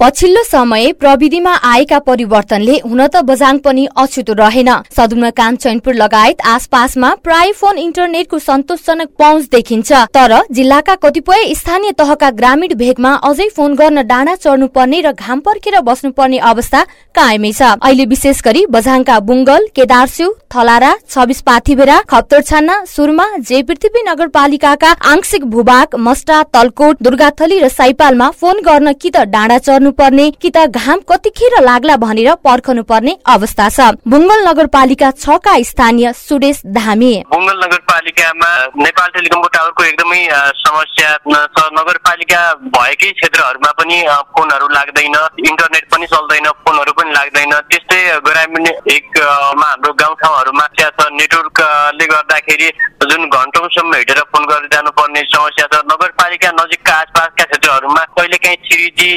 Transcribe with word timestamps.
पछिल्लो 0.00 0.42
समय 0.42 0.92
प्रविधिमा 0.92 1.52
आएका 1.64 1.98
परिवर्तनले 1.98 2.72
हुन 2.78 3.06
त 3.06 3.20
बजाङ 3.24 3.58
पनि 3.58 3.84
अछुतो 3.96 4.32
रहेन। 4.32 4.68
सदुमकान 4.96 5.56
चैनपुर 5.56 5.94
लगायत 5.94 6.40
आसपासमा 6.46 7.14
प्राय 7.24 7.52
फोन 7.52 7.78
इन्टरनेटको 7.78 8.38
सन्तोषजनक 8.38 9.08
पहुँच 9.18 9.48
देखिन्छ। 9.52 9.92
तर 10.14 10.34
जिल्लाका 10.52 10.94
कतिपय 10.96 11.54
स्थानीय 11.54 11.92
तहका 11.98 12.30
ग्रामीण 12.32 12.74
भेगमा 12.76 13.12
अझै 13.24 13.48
फोन 13.56 13.74
गर्न 13.74 14.02
डाँडा 14.06 14.34
चढ्नु 14.36 14.66
पर्ने 14.76 15.00
र 15.00 15.12
घाम 15.14 15.40
पर्खेर 15.40 15.80
बस्नुपर्ने 15.80 16.38
अवस्था 16.44 16.82
कायमै 17.14 17.52
छ। 17.52 17.62
अहिले 17.80 18.04
विशेष 18.04 18.42
गरी 18.44 18.66
बझाङका 18.68 19.18
बुङ्गल 19.22 19.66
केदारस्यु 19.74 20.28
थलारा 20.54 20.92
छबिस 21.08 21.40
पाथिभेरा 21.40 21.98
खप्तर 22.10 22.42
छान्ना 22.42 22.76
सुरमा 22.86 23.26
जे 23.40 23.62
पृथ्वी 23.64 24.04
नगरपालिकाका 24.10 24.92
आंशिक 25.06 25.44
भूभाग 25.48 25.98
मस्टा 26.04 26.42
तलकोट 26.52 27.02
दुर्गाथली 27.02 27.60
र 27.60 27.68
साइपालमा 27.70 28.30
फोन 28.36 28.62
गर्न 28.62 28.92
कि 28.94 29.10
त 29.10 29.24
डाँडा 29.32 29.58
चढ्नु 29.58 29.84
पर्ने 29.92 30.30
कि 30.32 30.50
त 30.50 30.66
घाम 30.68 31.00
कतिखेर 31.08 31.54
लाग्ला 31.62 31.96
भनेर 31.96 32.34
पर्खनु 32.44 32.82
पर्ने 32.82 33.16
अवस्था 33.26 33.68
छ। 33.68 33.80
बुङ्गल 34.06 34.40
नगरपालिका 34.48 35.10
छ 35.12 35.38
का 35.44 35.54
स्थानीय 35.62 36.12
सुरेश 36.12 36.62
धामी। 36.66 37.12
बुङ्गल 37.30 37.56
नगरपालिकामा 37.64 38.50
नेपाल 38.78 39.08
टेलिकमको 39.14 39.48
टावरको 39.48 39.84
एकदमै 39.84 40.22
समस्या 40.58 41.10
छ 41.26 41.64
नगरपालिका 41.78 42.40
भएकै 42.76 43.10
क्षेत्रहरूमा 43.12 43.70
पनि 43.78 44.02
फोनहरू 44.36 44.68
लाग्दैन 44.68 45.16
इन्टरनेट 45.46 45.84
पनि 45.92 46.06
चल्दैन 46.06 46.46
फोनहरू 46.64 46.92
पनि 46.92 47.12
लाग्दैन। 47.12 47.52
त्यस्तै 47.70 48.00
ग्रामीण 48.26 48.66
एकमा 48.66 49.66
हाम्रो 49.66 49.92
गाउँठाउँहरूमा 50.02 50.66
छ 50.78 51.08
नेटवर्कले 51.12 52.06
गर्दाखेरि 52.06 52.68
जुन 53.06 53.22
घन्टौँसम्म 53.28 53.94
हिँडेर 53.94 54.20
फोन 54.32 54.44
गरेर 54.46 54.68
जानुपर्ने 54.72 55.22
समस्या 55.32 55.66
छ। 55.72 55.74
नगरपालिका 55.86 56.25
नजिकका 56.44 56.94
आसपासका 56.94 57.44
क्षेत्रहरूमा 57.44 58.02
कहिलेकाहीँ 58.16 58.56
थ्री 58.64 58.86
जी 58.98 59.10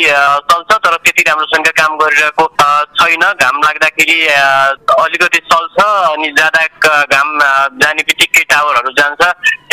चल्छ 0.50 0.72
तर 0.86 0.96
त्यति 0.96 1.24
राम्रोसँग 1.28 1.68
काम 1.80 1.98
गरिरहेको 1.98 2.46
छैन। 3.00 3.24
घाम 3.34 3.56
लाग्दाखेरि 3.64 4.20
अलिकति 4.28 5.40
चल्छ 5.52 5.78
अनि 5.84 6.28
ज्यादा 6.32 6.62
घाम 7.06 7.30
जाने 7.80 8.02
बित्तिकै 8.08 8.44
टावरहरू 8.50 8.92
जान्छ। 9.00 9.22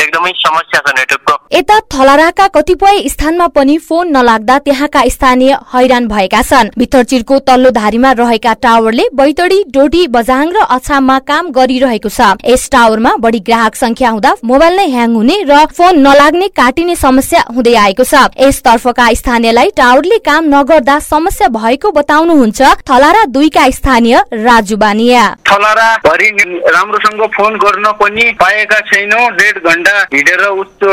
एकदमै 0.02 0.32
समस्या 0.38 0.80
छ 0.80 0.94
नेटवर्कको 0.98 1.25
यता 1.52 1.78
थलाराका 1.94 2.46
कतिपय 2.48 3.08
स्थानमा 3.08 3.46
पनि 3.48 3.76
फोन 3.78 4.08
नलाग्दा 4.10 4.58
त्यहाँका 4.58 5.02
स्थानीय 5.08 5.52
हैरान 5.74 6.06
भएका 6.08 6.40
छन्। 6.42 6.70
भित्तरचिरको 6.78 7.38
तल्लो 7.46 7.70
धारीमा 7.70 8.10
रहेका 8.12 8.52
टावरले 8.62 9.04
बैतडी 9.14 9.62
डोडी 9.70 10.06
बजाङ 10.10 10.50
र 10.52 10.64
अछाममा 10.68 11.18
काम 11.22 11.50
गरिरहेको 11.50 12.08
छ। 12.08 12.34
यस 12.44 12.68
टावरमा 12.72 13.14
बढ़ी 13.22 13.40
ग्राहक 13.46 13.74
संख्या 13.76 14.10
हुँदा 14.10 14.34
मोबाइल 14.44 14.76
नै 14.76 14.86
ह्याङ 14.90 15.14
हुने 15.14 15.36
र 15.46 15.64
फोन 15.70 16.00
नलाग्ने 16.02 16.48
काटिने 16.50 16.96
समस्या 16.96 17.44
हुँदै 17.54 17.74
आएको 17.76 18.04
छ। 18.04 18.26
यसतर्फका 18.42 19.06
स्थानीयलाई 19.14 19.70
टावरले 19.76 20.18
काम 20.26 20.50
नगर्दा 20.50 20.98
समस्या 21.06 21.48
भएको 21.54 21.92
बताउनुहुन्छ 21.92 22.74
थलारा 22.90 23.24
दुईका 23.30 23.70
स्थानीय 23.70 24.16
राजु 24.34 24.76
बानिया। 24.76 25.24
थलारा 25.46 25.88
राम्रोसँग 26.06 27.22
फोन 27.32 27.56
गर्न 27.62 27.86
पनि 28.02 28.24
पाएका 28.34 28.80
छैनौ। 28.82 29.28
डेढ 29.38 29.58
घण्टा 29.62 29.96
हिँडेर 30.12 30.44
उच्च 30.46 30.84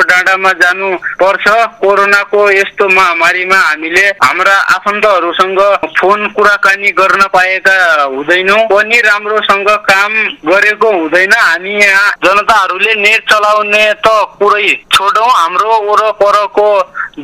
डाँडामा 0.44 0.52
जानु 0.60 0.96
पर्छ। 1.20 1.48
कोरोनाको 1.80 2.40
यस्तो 2.52 2.88
महामारीमा 2.90 3.56
हामीले 3.58 4.06
हाम्रा 4.24 4.56
आफन्तहरूसँग 4.76 5.60
फोन 5.96 6.20
कुराकानी 6.36 6.90
गर्न 6.92 7.22
पाएका 7.32 7.78
हुँदैनौ। 8.04 8.58
पनि 8.68 9.00
राम्रोसँग 9.00 9.70
काम 9.88 10.12
गरेको 10.44 10.90
हुँदैन। 10.92 11.34
हामी 11.34 11.74
यहाँ 11.80 12.12
जनताहरूले 12.24 12.94
नेट 13.00 13.22
चलाउने 13.32 13.84
त 14.04 14.08
कुरै 14.40 14.68
छोडौँ। 14.92 15.30
हाम्रो 15.32 15.72
वरपरको 15.88 16.68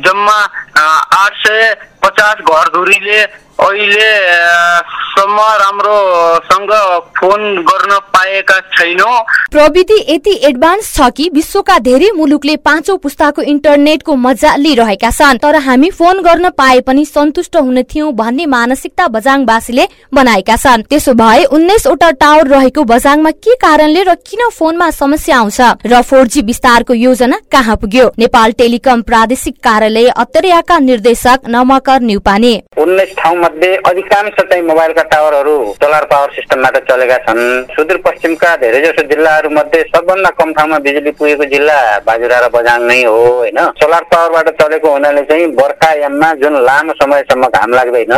जम्मा 0.00 0.38
आठ 0.80 1.32
सय 1.44 1.74
पचास 2.00 2.36
घरधुरीले 2.40 3.20
अहिलेसम्म 3.60 5.38
राम्रोसँग 5.62 6.72
फोन 7.16 7.40
गर्न 7.62 7.98
पाएका 8.14 8.58
छैनौँ। 8.72 9.20
प्रविधि 9.52 9.98
यति 10.08 10.34
एडभान्स 10.48 10.92
छ 10.94 11.08
कि 11.16 11.28
विश्वका 11.34 11.78
धेरै 11.80 12.10
मुलुकले 12.16 12.56
पाँचौं 12.58 12.96
पुस्ताको 12.98 13.42
इन्टरनेटको 13.44 14.14
मजा 14.16 14.54
लिइरहेका 14.56 15.10
छन् 15.10 15.38
तर 15.38 15.56
हामी 15.66 15.90
फोन 15.90 16.22
गर्न 16.22 16.48
पाए 16.50 16.80
पनि 16.80 17.04
सन्तुष्ट 17.04 17.56
हुने 17.56 17.82
थियौं 17.84 18.12
भन्ने 18.16 18.46
मानसिकता 18.46 19.08
बजाङवासीले 19.08 19.86
बनाएका 20.14 20.56
छन्। 20.56 20.82
त्यसो 20.90 21.12
भए 21.14 21.44
उन्नाइसवटा 21.50 22.10
टावर 22.16 22.46
रहेको 22.48 22.84
बजाङमा 22.84 23.30
के 23.30 23.54
कारणले 23.56 24.02
र 24.02 24.14
किन 24.22 24.48
फोनमा 24.50 24.90
समस्या 24.92 25.38
आउँछ 25.38 25.60
र 25.86 26.02
फोर 26.02 26.26
जी 26.26 26.40
विस्तारको 26.42 26.94
योजना 26.94 27.36
कहाँ 27.52 27.76
पुग्यो? 27.76 28.06
नेपाल 28.18 28.52
टेलिकम 28.58 29.02
प्रादेशिक 29.02 29.54
कार्यालय 29.64 30.08
अत्तरियाका 30.16 30.78
निर्देशक 30.80 31.38
नमकर 31.48 32.00
न्युपाने। 32.02 32.54
उन्नाइस 32.78 33.14
मध्ये 33.50 33.76
अधिकांश 33.86 34.34
चाहिँ 34.40 34.62
मोबाइलका 34.62 35.02
टावरहरू 35.10 35.54
सोलर 35.74 36.04
पावर 36.06 36.30
सिस्टमबाट 36.34 36.76
चलेका 36.88 37.16
छन्। 37.26 37.40
सुदूरपश्चिमका 37.74 38.54
धेरै 38.56 38.80
जसो 38.82 39.02
जिल्लाहरू 39.10 39.50
मध्ये 39.50 39.80
सबभन्दा 39.90 40.30
कम 40.38 40.52
ठाउँमा 40.54 40.78
बिजुली 40.86 41.10
पुगेको 41.18 41.44
जिल्ला 41.50 41.78
बाजुरा 42.06 42.38
र 42.40 42.48
बझाङ 42.54 42.80
नै 42.86 43.02
हो 43.04 43.16
होइन? 43.16 43.58
सोलर 43.80 44.02
पावरबाट 44.12 44.48
चलेको 44.60 44.90
हुनाले 44.90 45.22
चाहिँ 45.26 45.46
बर्खायाममा 45.58 46.32
जुन 46.42 46.54
लामो 46.62 46.92
समयसम्म 47.02 47.48
घाम 47.48 47.74
लाग्दैन 47.74 48.14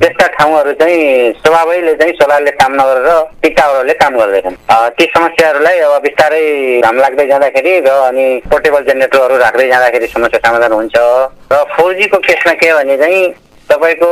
त्यस्ता 0.00 0.26
ठाउँहरू 0.38 0.72
चाहिँ 0.80 1.32
स्वभावैले 1.40 1.94
चाहिँ 2.00 2.12
सोलरले 2.16 2.50
काम 2.56 2.72
नगरेर 2.80 3.08
ती 3.42 3.48
टावरहरूले 3.60 3.94
काम 4.00 4.16
गर्दैछन्। 4.18 4.56
ती 4.96 5.04
समस्याहरूलाई 5.14 5.78
अब 5.78 6.00
बिस्तारै 6.02 6.42
घाम 6.80 6.96
लाग्दै 7.00 7.26
जाँदाखेरि 7.26 7.78
र 7.84 7.92
अनि 8.08 8.26
पोर्टेबल 8.50 8.82
जेनेरेटरहरू 8.88 9.36
राख्दै 9.44 9.68
जाँदाखेरि 9.68 10.06
समस्या 10.16 10.40
समाधान 10.48 10.72
हुन्छ। 10.72 10.96
र 11.52 11.64
फोर 11.76 11.94
जीको 12.00 12.18
केसमा 12.28 12.52
के 12.60 12.72
भने 12.72 12.96
चाहिँ 12.96 13.24
तपाईँको 13.70 14.10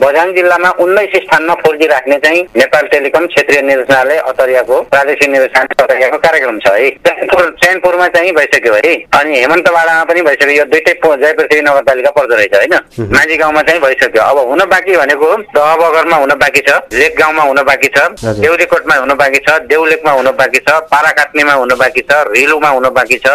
बझाङ 0.00 0.32
जिल्लामा 0.34 0.70
उन्नाइस 0.80 1.14
स्थानमा 1.18 1.54
फोर 1.56 1.76
जी 1.76 1.86
राख्ने 1.88 2.16
चाहिँ 2.18 2.42
नेपाल 2.56 2.86
टेलिकम 2.88 3.26
क्षेत्रीय 3.28 3.62
निर्देशनालय 3.62 4.18
अतरियाको 4.26 4.80
प्रादेशिक 4.90 5.30
निर्देशनालय 5.30 5.74
अतरियाको 5.80 6.18
कार्यक्रम 6.20 6.58
छ 6.60 6.72
है 6.72 6.90
चैनपुर 7.00 7.50
चैनपुरमा 7.62 8.06
चाहिँ 8.10 8.32
भइसक्यो 8.34 8.74
है 8.76 8.94
अनि 9.16 9.38
हेमन्तवाडामा 9.38 10.04
पनि 10.04 10.22
भइसक्यो 10.22 10.50
यो 10.52 10.64
दुइटै 10.66 10.94
जय 11.16 11.32
पृथ्वी 11.32 11.60
नगरपालिका 11.62 12.10
पर्दो 12.10 12.34
रहेछ 12.34 12.54
होइन 12.54 13.08
माझी 13.12 13.36
गाउँमा 13.36 13.62
चाहिँ 13.62 13.80
भइसक्यो 13.80 14.22
अब 14.24 14.38
हुन 14.50 14.64
बाँकी 14.66 14.96
भनेको 14.96 15.30
दह 15.50 15.74
बगरमा 15.76 16.16
हुन 16.16 16.34
बाँकी 16.36 16.60
छ 16.68 16.78
लेक 16.94 17.16
गाउँमा 17.18 17.42
हुन 17.42 17.62
बाँकी 17.64 17.88
छ 17.88 18.34
देउरीकोटमा 18.38 18.96
हुन 18.96 19.14
बाँकी 19.16 19.40
छ 19.40 19.58
देउलेकमा 19.66 20.12
हुन 20.12 20.30
बाँकी 20.38 20.60
छ 20.60 20.78
पाराकाट्नेमा 20.90 21.52
हुन 21.54 21.74
बाँकी 21.78 22.00
छ 22.02 22.22
रेलुमा 22.30 22.68
हुन 22.70 22.88
बाँकी 22.92 23.18
छ 23.18 23.34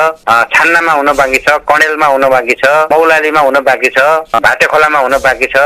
छान्नामा 0.53 0.93
हुन 0.93 1.13
बाँकी 1.15 1.37
छ 1.39 1.57
कणेलमा 1.65 2.07
हुन 2.07 2.29
बाँकी 2.29 2.55
छ 2.55 2.73
मौलालीमा 2.91 3.39
हुन 3.41 3.59
बाँकी 3.63 3.89
छ 3.89 4.07
भाटे 4.39 4.65
खोलामा 4.67 4.99
हुन 4.99 5.14
बाँकी 5.23 5.45
छ 5.47 5.57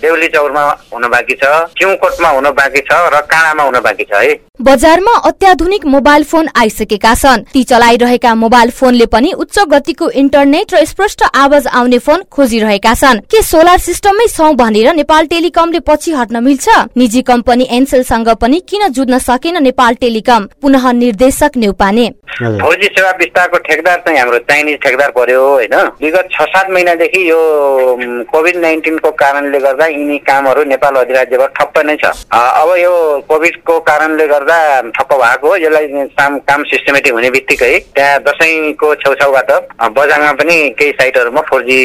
देउली 0.00 0.28
चौरमा 0.28 0.64
हुन 0.92 1.08
बाँकी 1.08 1.34
छ 1.34 1.52
चिउकोटमा 1.78 2.28
हुन 2.28 2.50
बाँकी 2.52 2.80
छ 2.80 2.98
र 3.14 3.20
काँडामा 3.30 3.62
हुन 3.62 3.80
बाँकी 3.80 4.04
छ 4.04 4.14
है? 4.14 4.34
बजारमा 4.62 5.12
अत्याधुनिक 5.28 5.84
मोबाइल 5.86 6.24
फोन 6.24 6.48
आइसकेका 6.56 7.14
छन्। 7.14 7.42
ती 7.52 7.62
चलाइरहेका 7.64 8.34
मोबाइल 8.34 8.70
फोनले 8.70 9.06
पनि 9.06 9.32
उच्च 9.34 9.58
गतिको 9.68 10.10
इन्टरनेट 10.22 10.74
र 10.74 10.84
स्पष्ट 10.84 11.22
आवाज 11.34 11.66
आउने 11.66 11.98
फोन 11.98 12.22
खोजिरहेका 12.30 12.94
छन्। 12.94 13.20
के 13.30 13.42
सोलर 13.42 13.78
सिस्टममै 13.80 14.26
छौ 14.28 14.52
भनेर 14.54 14.92
नेपाल 14.94 15.26
टेलिकमले 15.26 15.80
पछि 15.80 16.12
हट्न 16.12 16.42
मिल्छ? 16.44 16.68
निजी 16.96 17.22
कम्पनी 17.22 17.68
एनसेलसँग 17.70 18.28
पनि 18.40 18.60
किन 18.68 18.88
जुझ्न 18.88 19.18
सकेन 19.20 19.62
नेपाल 19.62 19.94
टेलिकम? 19.96 20.48
पुनः 20.62 20.90
निर्देशक 20.94 21.56
नेउपाने। 21.56 22.06
फौजी 22.34 22.86
सेवा 22.88 23.10
विस्तारको 23.18 23.58
ठेकदार 23.66 23.98
चाहिँ 24.06 24.18
हाम्रो 24.18 24.38
चाइनिज 24.50 24.78
ठेकदार 24.82 25.10
पर्यो 25.16 25.42
होइन। 25.44 25.74
विगत 26.02 26.28
छ 26.32 26.42
सात 26.50 26.70
महिनादेखि 26.70 27.20
यो 27.30 27.38
कोभिड 28.30 28.56
नाइन्टिनको 28.56 29.10
कारणले 29.22 29.58
गर्दा 29.60 29.86
यिनी 29.86 30.18
कामहरू 30.26 30.64
नेपाल 30.64 30.94
अधिराज्यबाट 30.96 31.54
ठप्प 31.58 31.78
नै 31.86 31.96
छ। 31.96 32.10
अब 32.34 32.74
यो 32.78 32.94
कोभिडको 33.28 33.78
कारणले 33.86 34.26
गर्दा 34.26 34.58
ठप्प 34.90 35.12
भएको 35.14 35.48
हो। 35.48 35.56
यसलाई 35.56 36.06
काम 36.42 36.62
सिस्टमेटिक 36.72 37.12
हुने 37.12 37.30
बित्तिकै 37.30 37.78
त्यहाँ 37.94 38.18
दसैँको 38.26 38.94
छेउछाउबाट 39.04 39.50
बजारमा 39.94 40.32
पनि 40.42 40.56
केही 40.78 40.92
साइटहरूमा 40.98 41.40
फोर 41.48 41.62
जी 41.62 41.78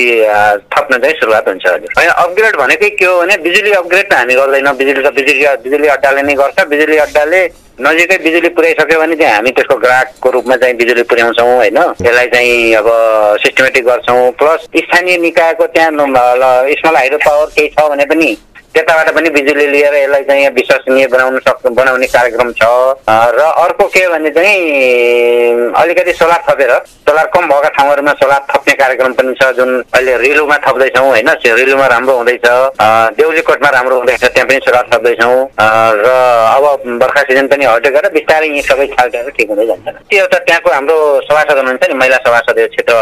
थप्न 0.73 0.97
चाहिँ 0.97 1.15
सुरुवात 1.19 1.47
हुन्छ 1.47 1.65
होइन 1.67 2.09
अपग्रेड 2.09 2.55
भनेकै 2.57 2.89
के 2.89 3.05
हो 3.05 3.21
भने 3.21 3.37
बिजुली 3.45 3.71
अपग्रेड 3.73 4.13
हामी 4.13 4.35
गर्दैनौँ। 4.35 4.75
बिजुली 4.77 5.01
त 5.03 5.13
बिजुली 5.13 5.45
बिजुली 5.63 5.87
अड्डाले 5.87 6.21
नै 6.21 6.35
गर्छ। 6.35 6.65
बिजुली 6.69 6.97
अड्डाले 6.97 7.47
नजिकै 7.81 8.17
बिजुली 8.23 8.49
पुर्याइसक्यो 8.55 8.99
भने 8.99 9.15
चाहिँ 9.15 9.33
हामी 9.33 9.51
त्यसको 9.55 9.75
ग्राहकको 9.79 10.29
रूपमा 10.29 10.55
चाहिँ 10.61 10.75
बिजुली 10.75 11.03
पुर्याउँछौँ 11.07 11.55
होइन? 11.55 11.77
यसलाई 12.03 12.27
चाहिँ 12.27 12.73
अब 12.75 12.87
सिस्टमेटिक 13.43 13.85
गर्छौँ। 13.85 14.31
प्लस 14.35 14.67
स्थानीय 14.83 15.17
निकायको 15.17 15.67
त्यहाँ 15.67 15.91
स्मल 16.79 16.95
हाइड्रो 16.95 17.17
पावर 17.23 17.45
केही 17.55 17.67
छ 17.69 17.87
भने 17.89 18.05
पनि 18.05 18.29
त्यताबाट 18.73 19.09
पनि 19.15 19.29
बिजुली 19.29 19.67
लिएर 19.67 19.95
यसलाई 19.95 20.23
चाहिँ 20.23 20.49
विश्वसनीय 20.55 21.07
बनाउन 21.07 21.39
सक् 21.47 21.67
बनाउने 21.73 22.07
कार्यक्रम 22.07 22.51
छ। 22.53 22.63
र 23.09 23.39
अर्को 23.65 23.85
के 23.93 24.07
भने 24.09 24.29
चाहिँ 24.29 25.73
अलिकति 25.81 26.13
सोलर 26.13 26.41
थपेर 26.49 26.71
सोलर 27.09 27.25
कम 27.33 27.47
भएका 27.49 27.69
ठाउँहरूमा 27.77 28.13
सोलर 28.21 28.41
थप्ने 28.49 28.73
कार्यक्रम 28.81 29.13
पनि 29.13 29.33
छ 29.41 29.51
जुन 29.57 29.69
अहिले 29.93 30.17
रिलुमा 30.17 30.57
थप्दैछौँ 30.67 31.07
होइन? 31.09 31.29
रिलुमा 31.59 31.87
राम्रो 31.87 32.15
हुँदैछ। 32.17 32.45
देउलीकोटमा 33.17 33.69
राम्रो 33.69 33.97
हुँदैछ 33.97 34.23
त्यहाँ 34.23 34.47
पनि 34.47 34.59
सोलर 34.65 34.85
थप्दैछौँ। 34.93 35.37
र 35.59 36.07
अब 36.55 36.63
बर्खा 37.01 37.21
सिजन 37.29 37.47
पनि 37.47 37.65
हटेको 37.65 37.99
र 38.05 38.09
बिस्तारै 38.13 38.47
यी 38.47 38.61
सबै 38.69 38.87
खालकाहरू 38.93 39.29
ठिक 39.37 39.49
हुँदै 39.49 39.65
जान्छ। 39.65 39.87
त्यो 40.09 40.19
एउटा 40.21 40.37
त्यहाँको 40.45 40.69
हाम्रो 40.73 40.97
सभासद 41.27 41.57
हुनुहुन्छ 41.57 41.83
नि 41.89 41.95
महिला 41.99 42.17
सभासद 42.25 42.57
क्षेत्र 42.69 42.93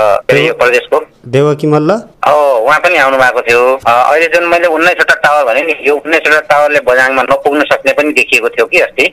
प्रदेशको। 0.60 0.98
देवकी 1.36 1.68
मल्ल। 1.68 1.92
हो 2.28 2.42
उहाँ 2.58 2.80
पनि 2.80 2.98
आउनु 2.98 3.18
भएको 3.18 3.42
थियो। 3.48 3.62
अहिले 3.88 4.28
जुन 4.34 4.46
मैले 4.52 4.68
उन्नाइसवटा 4.68 5.16
टावर 5.24 5.44
भने 5.46 5.62
नि 5.64 5.76
यो 5.88 5.96
उन्नाइसवटा 5.96 6.40
टावरले 6.52 6.80
बझाङमा 6.88 7.24
नपुग्न 7.24 7.64
सक्ने 7.72 7.94
पनि 7.94 8.12
देखिएको 8.20 8.50
थियो 8.50 8.66
कि 8.66 8.80
अस्ति। 8.80 9.06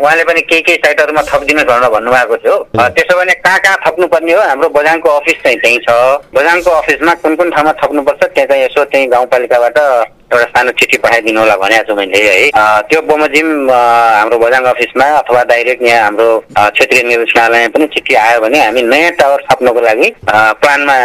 उहाँले 0.00 0.24
पनि 0.24 0.40
केही 0.40 0.62
केही 0.62 0.78
साइटहरूमा 0.84 1.22
थपिदिनु 1.28 1.64
भनेर 1.64 1.90
भन्नुभएको 1.90 2.36
थियो। 2.36 2.56
त्यसो 2.76 3.18
भने 3.18 3.34
कहाँ 3.44 3.58
कहाँ 3.58 3.76
थप्नुपर्ने 3.86 4.32
हो? 4.32 4.40
हाम्रो 4.42 4.68
बझाङको 4.76 5.08
अफिस 5.20 5.42
चाहिँ 5.44 5.58
त्यहीँ 5.60 5.78
छ। 5.84 5.90
बझाङको 6.34 6.70
अफिसमा 6.80 7.14
कुन 7.22 7.36
कुन 7.36 7.50
ठाउँमा 7.50 7.72
थप्नुपर्छ? 7.82 8.22
त्यहाँ 8.24 8.46
चाहिँ 8.46 8.64
यसो 8.64 8.84
त्यही 8.84 9.06
गाउँपालिकाबाट 9.06 9.78
एउटा 10.32 10.44
सानो 10.44 10.70
चिठी 10.78 10.96
पठाइदिनु 10.98 11.40
होला 11.40 11.56
भनेको 11.56 11.84
छु 11.86 11.94
मैले 11.94 12.18
है। 12.18 12.50
त्यो 12.90 13.00
बमोजिम 13.08 13.48
हाम्रो 13.70 14.38
बजाङ 14.38 14.62
अफिसमा 14.74 15.06
अथवा 15.18 15.42
डाइरेक्ट 15.50 15.82
यहाँ 15.82 16.02
हाम्रो 16.02 16.28
क्षेत्रीय 16.58 17.02
निर्देशनालयमा 17.02 17.68
पनि 17.74 17.86
चिठी 17.94 18.14
आयो 18.14 18.40
भने 18.42 18.58
हामी 18.64 18.82
नयाँ 18.82 19.12
टावर 19.20 19.40
थप्नको 19.50 19.80
लागि 19.86 20.08
प्लानमा 20.26 20.96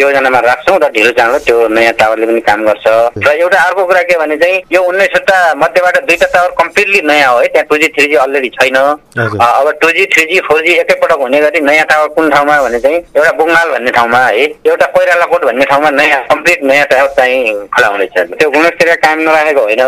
योजनामा 0.00 0.40
राख्छौँ 0.46 0.78
र 0.78 0.90
ढिलो 0.94 1.10
चाँडो 1.18 1.38
त्यो 1.46 1.56
नयाँ 1.74 1.92
टावरले 1.98 2.26
पनि 2.26 2.40
काम 2.48 2.60
गर्छ। 2.64 2.86
र 3.26 3.28
एउटा 3.42 3.58
अर्को 3.58 3.84
कुरा 3.90 4.02
के 4.06 4.18
भने 4.18 4.36
चाहिँ 4.38 4.62
यो 4.72 4.82
उन्नाइसवटा 4.82 5.38
मध्येबाट 5.58 5.98
दुईवटा 6.06 6.26
टावर 6.34 6.50
कम्प्लिटली 6.62 7.00
नयाँ 7.10 7.32
हो 7.32 7.38
है 7.40 7.46
त्यहाँ 7.50 7.66
two 7.66 7.76
G 7.82 7.88
three 7.98 8.06
G 8.06 8.14
already 8.24 8.48
छैन। 8.54 8.76
अब 8.78 9.70
two 9.82 9.90
G 9.98 10.06
three 10.14 10.24
G 10.30 10.40
four 10.46 10.62
G 10.66 10.72
एकैपटक 10.84 11.18
हुने 11.20 11.40
गरी 11.40 11.60
नयाँ 11.60 11.86
टावर 11.90 12.08
कुन 12.14 12.30
ठाउँमा 12.30 12.62
भने 12.62 12.78
चाहिँ 12.86 12.98
एउटा 13.16 13.32
बुङ्गाल 13.42 13.70
भन्ने 13.74 13.90
ठाउँमा 13.98 14.24
है 14.26 14.44
एउटा 14.44 14.86
कोइरालाकोट 14.94 15.44
भन्ने 15.44 15.64
ठाउँमा 15.72 15.90
नयाँ 15.90 16.22
कम्प्लिट 16.30 16.62
नयाँ 16.70 16.86
टावर 16.90 17.12
चाहिँ 17.18 17.54
खडा 17.74 17.86
हुनेछ 17.86 18.42
त्यो 18.44 18.50
गुणस्तर 18.52 18.88
काम 19.00 19.20
नराखेको 19.24 19.60
होइन। 19.60 19.80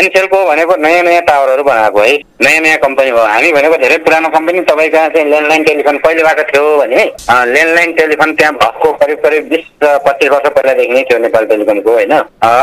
एनसेलको 0.00 0.38
भनेको 0.48 0.74
नयाँ 0.80 1.02
नयाँ 1.04 1.22
टावरहरू 1.28 1.62
बनाएको 1.62 2.00
है। 2.00 2.12
नयाँ 2.40 2.60
नयाँ 2.64 2.76
कम्पनी 2.80 3.10
हो 3.10 3.18
हामी 3.20 3.52
भनेको 3.52 3.76
धेरै 3.84 3.96
पुरानो 4.00 4.28
कम्पनी 4.32 4.60
तपाईँको 4.64 4.96
चाहिँ 4.96 5.28
ल्यान्डलाइन 5.28 5.62
टेलिफोन 5.64 5.96
पहिलेबाट 6.04 6.40
थियो 6.48 6.62
भने 6.80 7.04
ल्यान्डलाइन 7.52 7.92
टेलिफोन 7.92 8.32
त्यहाँ 8.32 8.52
भएको 8.56 8.92
करिब 9.02 9.18
करिब 9.24 9.48
बिस 9.52 9.64
पच्चिस 10.06 10.30
वर्ष 10.32 10.48
पहिलादेखि 10.56 10.92
नै 10.92 11.02
थियो 11.04 11.18
नेपाल 11.20 11.44
टेलिफोनको 11.52 11.90
होइन। 11.92 12.12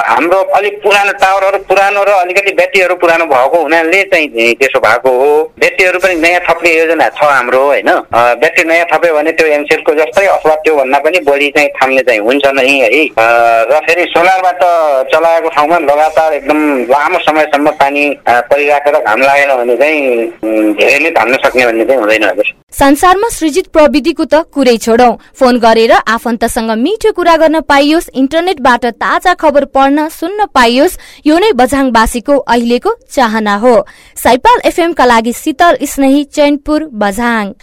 हाम्रो 0.09 0.39
अलिक 0.57 0.81
पुरानो 0.83 1.13
टावरहरू 1.21 1.57
पुरानो 1.69 2.03
र 2.09 2.17
अलिकति 2.25 2.51
ब्याट्रीहरू 2.57 2.95
पुरानो 2.97 3.25
भएको 3.29 3.61
हुनाले 3.61 4.01
चाहिँ 4.09 4.53
त्यसो 4.57 4.79
भएको 4.81 5.09
हो। 5.19 5.29
ब्याट्रीहरू 5.59 5.99
पनि 5.99 6.15
नयाँ 6.25 6.41
थप्ने 6.49 6.73
योजना 6.73 7.09
छ 7.13 7.29
हाम्रो 7.29 7.61
होइन। 7.69 7.89
ब्याट्री 8.41 8.63
नयाँ 8.65 8.89
थप्यो 8.93 9.13
भने 9.13 9.31
त्यो 9.37 9.47
एनसेलको 9.59 9.95
जस्तै 10.01 10.25
अथवा 10.33 10.55
त्योभन्दा 10.65 10.99
पनि 11.05 11.19
बढी 11.29 11.49
चाहिँ 11.53 11.69
थाम्ने 11.77 12.01
चाहिँ 12.09 12.19
हुन्छ 12.25 12.45
नै 12.57 12.67
है। 12.67 13.05
र 13.69 13.79
फेरि 13.87 14.05
सोलरबाट 14.17 14.61
चलाएको 15.19 15.49
ठाउँमा 15.49 15.77
लगातार 15.83 16.33
एकदम 16.33 16.59
लामो 16.87 17.19
समयसम्म 17.19 17.71
पानी 17.75 18.03
परिराखेर 18.47 18.95
घाम 18.99 19.21
लागेन 19.21 19.51
भने 19.57 19.75
चाहिँ 19.77 20.73
धेरै 20.79 20.99
नै 21.03 21.09
धान्न 21.11 21.35
सक्ने 21.43 21.65
भन्ने 21.65 21.85
चाहिँ 21.85 21.99
हुँदैन 21.99 22.23
हजुर। 22.23 22.47
संसारमा 22.71 23.29
सृजित 23.29 23.67
प्रविधिको 23.75 24.25
त 24.25 24.41
कुरै 24.53 24.77
छोडौ। 24.77 25.11
फोन 25.35 25.59
गरेर 25.59 25.91
आफन्तसँग 26.07 26.71
मिठो 26.79 27.11
कुरा 27.11 27.35
गर्न 27.35 27.59
पाइयोस् 27.67 28.09
इन्टरनेटबाट 28.15 28.85
ताजा 28.95 29.33
खबर 29.35 29.65
पढ्न 29.75 30.07
सुन्न 30.09 30.45
पाइयोस् 30.55 30.97
यो 31.27 31.37
नै 31.39 31.51
बझाङवासीको 31.53 32.37
अहिलेको 32.37 32.95
चाहना 33.11 33.55
हो। 33.57 33.75
साइपाल 34.17 34.61
एफएमका 34.65 35.05
लागि 35.05 35.33
शीतल 35.33 35.77
स्नेही 35.83 36.23
चैनपुर 36.31 36.89
बझाङ। 36.95 37.53